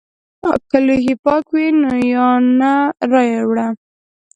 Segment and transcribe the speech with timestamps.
[0.69, 1.67] که لوښي پاک وي
[2.13, 2.27] یا
[2.59, 2.73] نه
[3.11, 3.67] رایې وړه!